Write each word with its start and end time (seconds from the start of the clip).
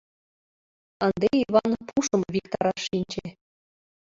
Ынде 1.05 1.29
Иван 1.43 1.71
пушым 1.87 2.21
виктараш 2.33 2.79
шинче. 2.87 3.27